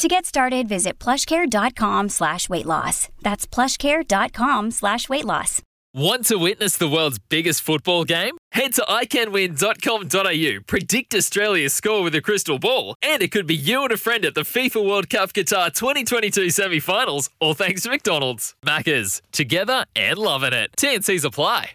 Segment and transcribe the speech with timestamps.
[0.00, 3.10] To get started, visit plushcare.com slash weight loss.
[3.20, 5.60] That's plushcare.com slash weight loss.
[5.92, 8.38] Want to witness the world's biggest football game?
[8.52, 13.82] Head to iCanWin.com.au, predict Australia's score with a crystal ball, and it could be you
[13.82, 17.90] and a friend at the FIFA World Cup Qatar 2022 semi finals, all thanks to
[17.90, 18.54] McDonald's.
[18.64, 20.70] Maccas, together and loving it.
[20.78, 21.72] TNC's apply.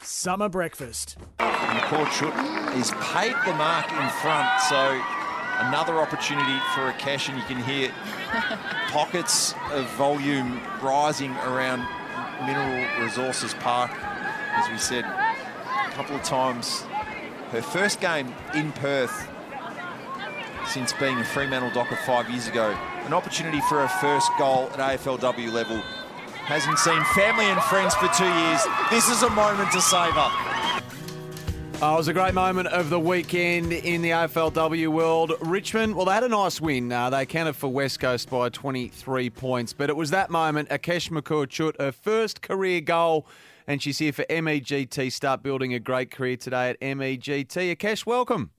[0.00, 1.18] Summer breakfast.
[1.38, 5.00] Makur Chuot is paid the mark in front, so
[5.58, 7.92] another opportunity for a cash, and you can hear
[8.88, 11.86] pockets of volume rising around
[12.46, 13.90] Mineral Resources Park.
[13.92, 16.82] As we said a couple of times,
[17.50, 19.28] her first game in Perth
[20.66, 22.76] since being a Fremantle Docker five years ago.
[23.04, 25.76] An opportunity for her first goal at AFLW level.
[26.46, 28.60] Hasn't seen family and friends for two years.
[28.90, 30.53] This is a moment to save savour.
[31.86, 35.34] Oh, it was a great moment of the weekend in the AFLW world.
[35.42, 36.90] Richmond, well, they had a nice win.
[36.90, 41.10] Uh, they counted for West Coast by 23 points, but it was that moment, Akec
[41.10, 43.26] Makur her first career goal,
[43.66, 45.12] and she's here for MEGT.
[45.12, 47.76] Start building a great career today at MEGT.
[47.76, 48.50] Akec, welcome.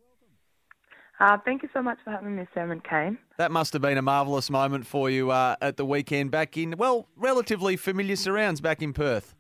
[1.19, 3.17] Uh, thank you so much for having me, Sam and Kane.
[3.39, 6.75] That must have been a marvellous moment for you uh, at the weekend back in,
[6.77, 9.33] well, relatively familiar surrounds back in Perth.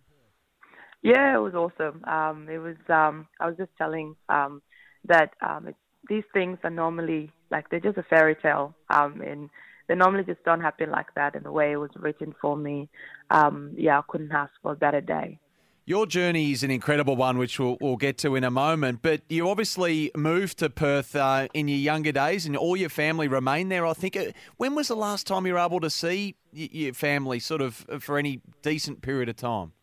[1.05, 2.03] Yeah, it was awesome.
[2.05, 2.77] Um, it was.
[2.89, 4.63] Um, I was just telling um,
[5.07, 5.77] that um, it's,
[6.09, 9.51] these things are normally like they're just a fairy tale, um, and
[9.87, 11.35] they normally just don't happen like that.
[11.35, 12.89] And the way it was written for me,
[13.29, 15.37] um, yeah, I couldn't ask for a better day.
[15.85, 19.03] Your journey is an incredible one, which we'll, we'll get to in a moment.
[19.03, 23.27] But you obviously moved to Perth uh, in your younger days, and all your family
[23.27, 23.85] remained there.
[23.85, 24.17] I think.
[24.17, 27.85] Uh, when was the last time you were able to see your family, sort of,
[27.89, 29.73] uh, for any decent period of time?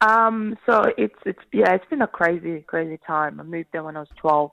[0.00, 3.40] Um, so it's it's yeah, it's been a crazy crazy time.
[3.40, 4.50] I moved there when I was 12.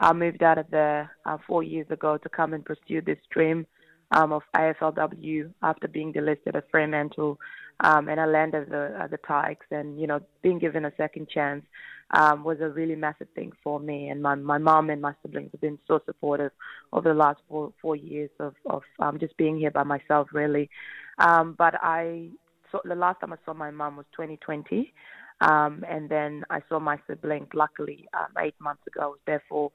[0.00, 3.66] I moved out of there uh, four years ago to come and pursue this dream
[4.10, 7.38] um, of AFLW after being delisted at Fremantle,
[7.80, 9.66] um, and I landed at the, at the Tigers.
[9.70, 11.64] And you know, being given a second chance
[12.10, 14.08] um, was a really massive thing for me.
[14.08, 16.52] And my my mom and my siblings have been so supportive
[16.92, 20.70] over the last four four years of of um, just being here by myself, really.
[21.18, 22.30] Um, but I
[22.74, 24.92] saw the last time I saw my mom was 2020,
[25.40, 27.46] um, and then I saw my sibling.
[27.54, 29.70] Luckily, um, eight months ago, I was there for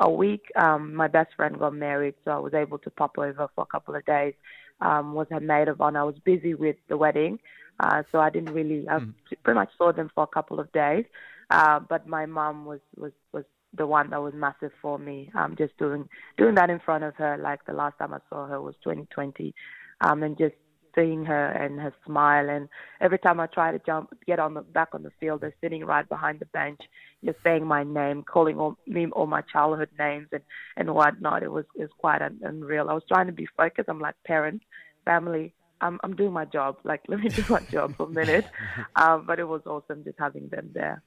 [0.00, 0.44] a week.
[0.56, 3.66] Um, my best friend got married, so I was able to pop over for a
[3.66, 4.34] couple of days.
[4.80, 6.00] Um, was her maid of honor.
[6.00, 7.38] I was busy with the wedding,
[7.80, 8.88] uh, so I didn't really.
[8.88, 9.12] I mm.
[9.42, 11.04] pretty much saw them for a couple of days.
[11.50, 13.44] Uh, but my mom was was was
[13.76, 15.30] the one that was massive for me.
[15.34, 18.46] Um, just doing doing that in front of her, like the last time I saw
[18.46, 19.54] her was 2020,
[20.00, 20.54] um, and just
[20.94, 22.48] seeing her and her smile.
[22.48, 22.68] And
[23.00, 25.84] every time I try to jump, get on the back on the field, they're sitting
[25.84, 26.80] right behind the bench,
[27.24, 30.42] just saying my name, calling all, me all my childhood names and
[30.76, 31.42] and whatnot.
[31.42, 32.90] It was it was quite un, unreal.
[32.90, 33.88] I was trying to be focused.
[33.88, 34.62] I'm like parent,
[35.04, 35.54] family.
[35.80, 36.76] I'm I'm doing my job.
[36.84, 38.46] Like let me do my job for a minute.
[38.96, 41.02] Um, but it was awesome just having them there.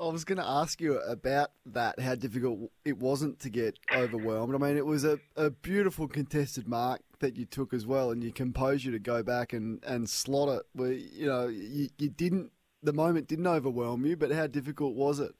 [0.00, 4.52] I was going to ask you about that, how difficult it wasn't to get overwhelmed.
[4.54, 8.22] I mean, it was a, a beautiful contested mark that you took as well, and
[8.22, 10.62] you composed you to go back and, and slot it.
[10.74, 12.52] Where you know you, you didn't,
[12.82, 15.34] the moment didn't overwhelm you, but how difficult was it?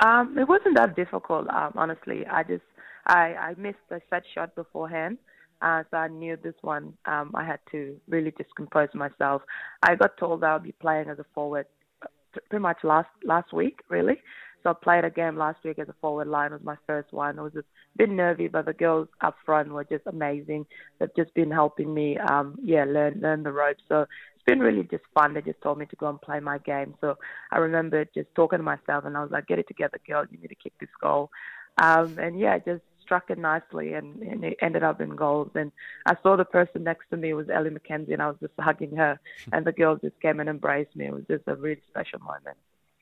[0.00, 2.26] Um, it wasn't that difficult, um, honestly.
[2.26, 2.64] I just
[3.06, 5.18] I I missed a set shot beforehand.
[5.62, 6.92] Uh, so I knew this one.
[7.06, 9.42] Um, I had to really just compose myself.
[9.82, 11.66] I got told I'll be playing as a forward
[12.32, 14.20] pretty much last last week, really.
[14.64, 16.52] So I played a game last week as a forward line.
[16.52, 17.38] It was my first one.
[17.38, 17.64] It was a
[17.96, 20.64] bit nervy, but the girls up front were just amazing.
[20.98, 23.82] They've just been helping me, um, yeah, learn learn the ropes.
[23.88, 25.34] So it's been really just fun.
[25.34, 26.94] They just told me to go and play my game.
[27.02, 27.18] So
[27.52, 30.24] I remember just talking to myself, and I was like, "Get it together, girl.
[30.30, 31.30] You need to kick this goal."
[31.76, 35.50] Um, and yeah, it just struck it nicely and, and it ended up in goals.
[35.54, 35.72] And
[36.06, 38.96] I saw the person next to me was Ellie McKenzie and I was just hugging
[38.96, 39.20] her
[39.52, 41.06] and the girls just came and embraced me.
[41.06, 42.56] It was just a really special moment.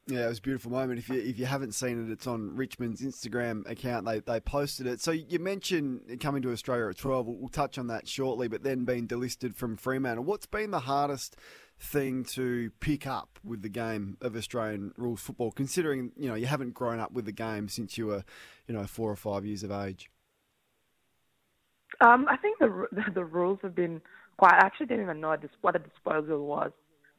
[0.09, 0.99] Yeah, it was a beautiful moment.
[0.99, 4.05] If you if you haven't seen it, it's on Richmond's Instagram account.
[4.05, 5.01] They they posted it.
[5.01, 7.27] So you mentioned coming to Australia at twelve.
[7.27, 8.49] We'll, we'll touch on that shortly.
[8.49, 11.37] But then being delisted from Fremantle, what's been the hardest
[11.79, 15.53] thing to pick up with the game of Australian rules football?
[15.53, 18.25] Considering you know you haven't grown up with the game since you were
[18.67, 20.11] you know four or five years of age.
[22.01, 24.01] Um, I think the the rules have been
[24.37, 24.55] quite.
[24.55, 26.73] I actually didn't even know what a disposal was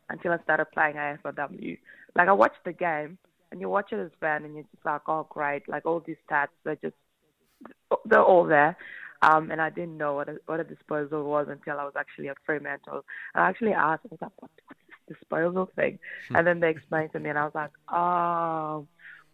[0.09, 1.77] until I started playing AFLW.
[2.15, 3.17] Like I watched the game,
[3.51, 6.01] and you watch it as a fan, and you're just like, oh great, like all
[6.05, 6.95] these stats they're just
[8.05, 8.77] they're all there.
[9.21, 12.27] Um, and I didn't know what a, what a disposal was until I was actually
[12.27, 13.05] at Fremantle.
[13.33, 15.97] And I actually asked, I was like, what, what's this disposal thing?
[16.27, 16.35] Hmm.
[16.35, 18.85] and then they explained to me, and I was like, oh,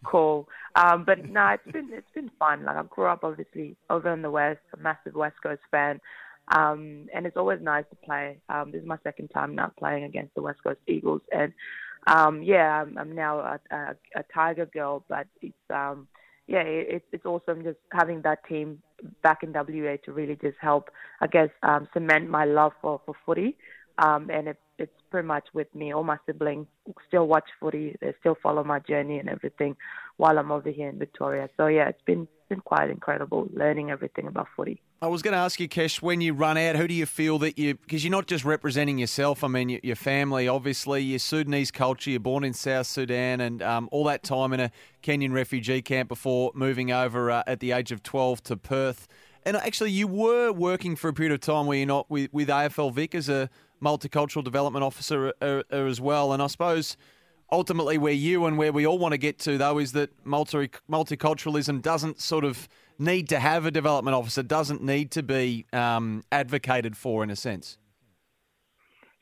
[0.04, 0.48] cool.
[0.76, 2.66] Um, but no, it's been it's been fun.
[2.66, 6.00] Like I grew up obviously over in the West, a massive West Coast fan.
[6.50, 8.40] Um, and it's always nice to play.
[8.50, 11.54] Um, this is my second time now playing against the West Coast Eagles, and
[12.08, 16.08] um, yeah, I'm, I'm now a, a, a Tiger girl, but it's um,
[16.48, 18.82] yeah, it, it's awesome just having that team
[19.22, 20.90] back in WA to really just help,
[21.22, 23.56] I guess, um, cement my love for for footy.
[24.00, 25.94] Um, and it, it's pretty much with me.
[25.94, 26.68] All my siblings
[27.08, 27.96] still watch footy.
[28.02, 29.76] They still follow my journey and everything
[30.18, 31.50] while I'm over here in Victoria.
[31.58, 34.82] So yeah, it's been been quite incredible learning everything about footy.
[35.02, 37.40] I was going to ask you, Kesh, when you run out, who do you feel
[37.40, 41.72] that you, because you're not just representing yourself, I mean, your, family, obviously, your Sudanese
[41.72, 45.82] culture, you're born in South Sudan and um, all that time in a Kenyan refugee
[45.82, 49.08] camp before moving over uh, at the age of 12 to Perth.
[49.46, 52.50] And actually, you were working for a period of time where you're not with, with
[52.50, 53.50] AFL Vic as a
[53.82, 56.34] multicultural development officer uh, uh, as well.
[56.34, 56.98] And I suppose
[57.50, 60.72] ultimately where you and where we all want to get to, though, is that multi-
[60.92, 62.68] multiculturalism doesn't sort of
[63.00, 67.36] need to have a development officer, doesn't need to be um, advocated for in a
[67.36, 67.78] sense.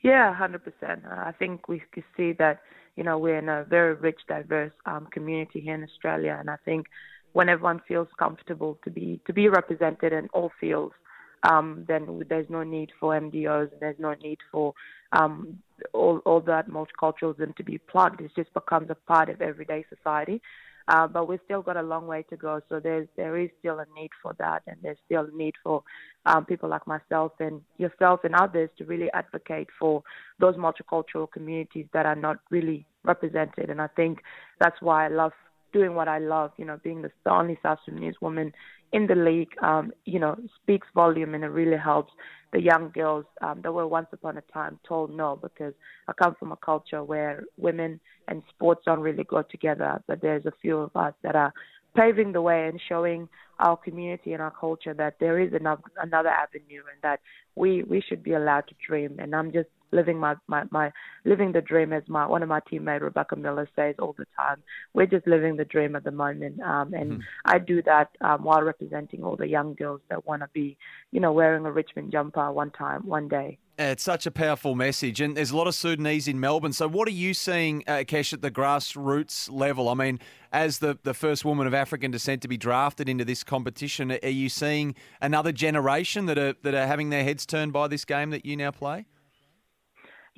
[0.02, 1.10] Yeah, 100%.
[1.10, 2.60] I think we can see that,
[2.96, 6.36] you know, we're in a very rich, diverse um, community here in Australia.
[6.38, 6.86] And I think
[7.32, 10.94] when everyone feels comfortable to be to be represented in all fields,
[11.42, 13.70] um, then there's no need for MDOs.
[13.80, 14.74] There's no need for
[15.12, 15.58] um,
[15.92, 18.20] all, all that multiculturalism to be plugged.
[18.20, 20.40] It just becomes a part of everyday society.
[20.88, 22.60] Uh, but we've still got a long way to go.
[22.68, 25.82] So there's there is still a need for that, and there's still a need for
[26.24, 30.02] um, people like myself and yourself and others to really advocate for
[30.40, 33.68] those multicultural communities that are not really represented.
[33.68, 34.20] And I think
[34.60, 35.32] that's why I love
[35.74, 36.52] doing what I love.
[36.56, 38.52] You know, being the only South Sudanese woman
[38.92, 42.12] in the league, um, you know, speaks volume and it really helps
[42.52, 45.74] the young girls um, that were once upon a time told no because
[46.08, 50.02] I come from a culture where women and sports don't really go together.
[50.06, 51.52] But there's a few of us that are
[51.94, 56.28] paving the way and showing our community and our culture that there is another another
[56.28, 57.20] avenue and that
[57.56, 59.16] we we should be allowed to dream.
[59.18, 60.92] And I'm just living my, my, my
[61.24, 64.62] living the dream as my one of my teammates Rebecca Miller says all the time.
[64.94, 67.20] We're just living the dream at the moment, um, and mm-hmm.
[67.44, 70.76] I do that um, while representing all the young girls that want to be,
[71.12, 73.58] you know, wearing a Richmond jumper one time, one day.
[73.80, 76.72] It's such a powerful message, and there's a lot of Sudanese in Melbourne.
[76.72, 79.88] So, what are you seeing, uh, Kesh, at the grassroots level?
[79.88, 80.18] I mean,
[80.52, 84.28] as the, the first woman of African descent to be drafted into this competition, are
[84.28, 88.30] you seeing another generation that are that are having their heads turned by this game
[88.30, 89.06] that you now play?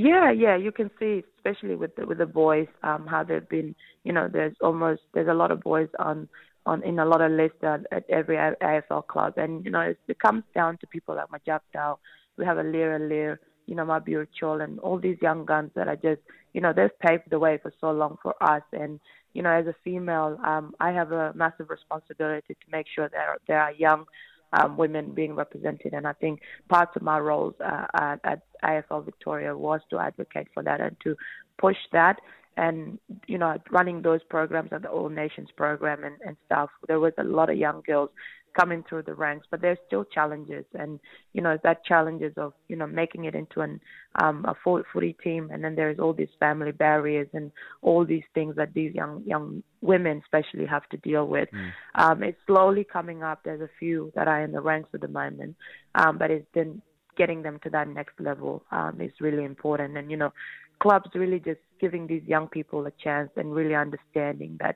[0.01, 3.75] Yeah, yeah, you can see, especially with the, with the boys, um, how they've been.
[4.03, 6.27] You know, there's almost there's a lot of boys on
[6.65, 9.99] on in a lot of lists at, at every AFL club, and you know, it,
[10.09, 11.97] it comes down to people like Majak Daw.
[12.39, 13.37] We have Aliir Aliir,
[13.67, 16.23] you know, Mabior Chol, and all these young guns that are just,
[16.55, 19.01] you know, they've paved the way for so long for us, and
[19.35, 23.39] you know, as a female, um, I have a massive responsibility to make sure that
[23.47, 24.07] there are young
[24.53, 25.93] um, women being represented.
[25.93, 30.63] And I think parts of my roles uh, at, at Victoria was to advocate for
[30.63, 31.17] that and to
[31.59, 32.17] push that.
[32.57, 37.01] And you know, running those programs at the All Nations program and, and stuff, there
[37.01, 38.11] was a lot of young girls
[38.55, 41.01] coming through the ranks, but there's still challenges, and
[41.33, 43.81] you know that challenges of you know making it into an
[44.17, 47.51] um, a full footy team, and then there's all these family barriers and
[47.83, 51.49] all these things that these young young women especially have to deal with.
[51.53, 51.73] Mm.
[51.95, 53.41] Um, it's slowly coming up.
[53.45, 55.57] There's a few that are in the ranks at the moment,
[55.95, 56.83] um, but it's been
[57.17, 60.33] getting them to that next level um, is really important, and you know
[60.81, 64.75] clubs really just giving these young people a chance and really understanding that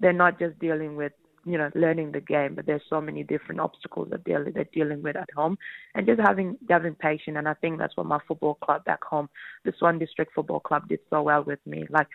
[0.00, 1.12] they're not just dealing with
[1.46, 5.00] you know, learning the game, but there's so many different obstacles that they're, they're dealing
[5.02, 5.56] with at home,
[5.94, 7.36] and just having having patience.
[7.38, 9.28] And I think that's what my football club back home,
[9.64, 11.86] the Swan District Football Club, did so well with me.
[11.88, 12.08] Like,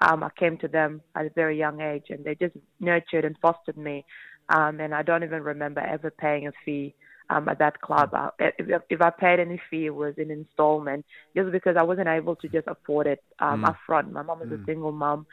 [0.00, 3.36] um, I came to them at a very young age, and they just nurtured and
[3.42, 4.04] fostered me.
[4.48, 6.94] Um, and I don't even remember ever paying a fee
[7.28, 8.10] um, at that club.
[8.14, 11.04] I, if, if I paid any fee, it was an installment,
[11.36, 13.76] just because I wasn't able to just afford it um, mm.
[13.76, 14.12] upfront.
[14.12, 14.62] My mom was mm.
[14.62, 15.26] a single mom.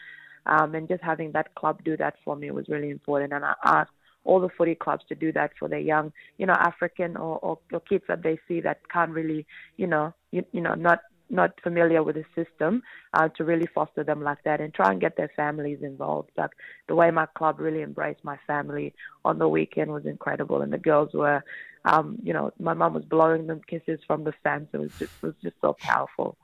[0.46, 3.34] Um, and just having that club do that for me was really important.
[3.34, 3.92] And I asked
[4.24, 7.60] all the footy clubs to do that for their young, you know, African or, or,
[7.72, 9.46] or kids that they see that can't really,
[9.78, 11.00] you know, you, you know, not
[11.30, 12.84] not familiar with the system
[13.14, 16.30] uh, to really foster them like that and try and get their families involved.
[16.38, 16.52] Like
[16.88, 20.78] the way my club really embraced my family on the weekend was incredible, and the
[20.78, 21.44] girls were,
[21.86, 24.70] um, you know, my mum was blowing them kisses from the fence.
[24.74, 26.38] It was just it was just so powerful.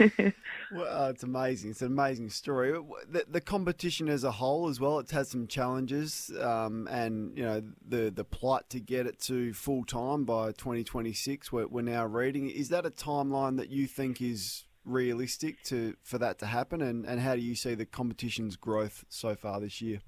[0.00, 1.70] Well, uh, it's amazing.
[1.70, 2.72] It's an amazing story.
[3.08, 7.44] The, the, competition as a whole, as well, it's had some challenges, um, and you
[7.44, 11.52] know the the plight to get it to full time by 2026.
[11.52, 12.48] We're, we're now reading.
[12.48, 16.80] Is that a timeline that you think is realistic to for that to happen?
[16.80, 20.00] And and how do you see the competition's growth so far this year?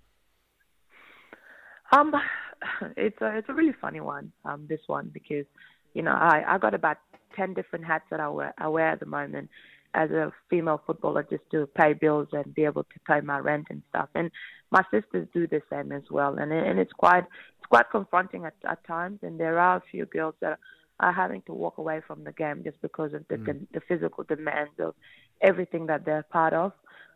[1.93, 2.15] Um,
[2.97, 4.33] it's a it's a really funny one.
[4.47, 5.45] Um, this one because
[5.93, 6.99] you know I I got about
[7.39, 9.49] ten different hats that I wear, I wear at the moment
[9.95, 13.69] as a female footballer just to pay bills and be able to pay my rent
[13.71, 14.09] and stuff.
[14.15, 14.31] And
[14.71, 16.37] my sisters do the same as well.
[16.39, 17.25] And and it's quite
[17.59, 19.21] it's quite confronting at, at times.
[19.23, 20.59] And there are a few girls that
[21.01, 23.67] are having to walk away from the game just because of the mm.
[23.73, 24.95] the physical demands of
[25.41, 26.73] everything that they're part of.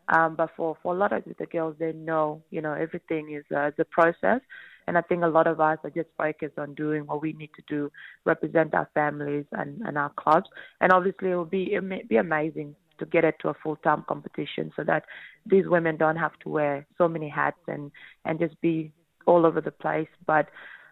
[0.08, 3.44] Um, but for for a lot of the girls, they know you know everything is
[3.56, 4.40] uh, the process
[4.86, 7.50] and I think a lot of us are just focused on doing what we need
[7.56, 7.90] to do,
[8.24, 10.48] represent our families and, and our clubs.
[10.80, 13.76] And obviously, it will be it may be amazing to get it to a full
[13.76, 15.04] time competition so that
[15.46, 17.90] these women don't have to wear so many hats and
[18.24, 18.92] and just be
[19.26, 20.08] all over the place.
[20.26, 20.48] But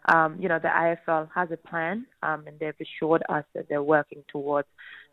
[0.07, 3.83] um, you know, the AFL has a plan, um, and they've assured us that they're
[3.83, 4.69] working towards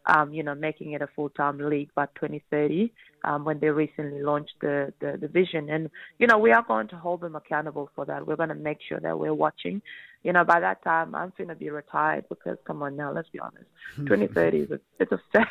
[0.08, 2.94] um, you know, making it a full-time league by 2030
[3.26, 5.70] um, when they recently launched the, the, the vision.
[5.70, 8.26] And, you know, we are going to hold them accountable for that.
[8.26, 9.82] We're going to make sure that we're watching.
[10.24, 13.30] You know, by that time, I'm going to be retired because, come on now, let's
[13.30, 13.66] be honest.
[13.98, 15.46] 2030 is a, it's a, it's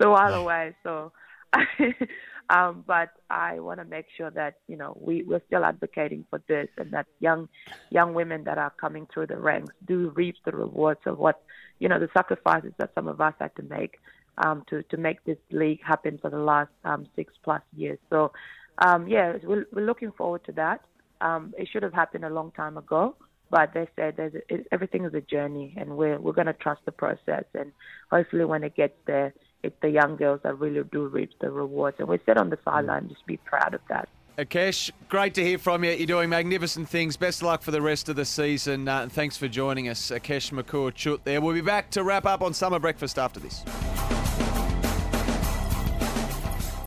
[0.00, 0.74] a while away.
[0.82, 1.12] So,
[2.50, 6.42] um, but I want to make sure that you know we we're still advocating for
[6.46, 7.48] this, and that young
[7.90, 11.42] young women that are coming through the ranks do reap the rewards of what
[11.78, 13.98] you know the sacrifices that some of us had to make
[14.38, 17.98] um, to to make this league happen for the last um, six plus years.
[18.10, 18.32] So
[18.78, 20.82] um, yeah, we're, we're looking forward to that.
[21.20, 23.16] Um, it should have happened a long time ago,
[23.50, 26.52] but they said there's a, it, everything is a journey, and we're we're going to
[26.52, 27.72] trust the process, and
[28.10, 29.32] hopefully when it gets there
[29.62, 31.96] it's the young girls that really do reap the rewards.
[31.98, 34.08] And we sit on the sideline, just be proud of that.
[34.38, 35.90] Akec, great to hear from you.
[35.90, 37.16] You're doing magnificent things.
[37.16, 38.86] Best of luck for the rest of the season.
[38.86, 41.40] Uh, and thanks for joining us, Akec Makur Chuot there.
[41.40, 43.64] We'll be back to wrap up on Summer Breakfast after this.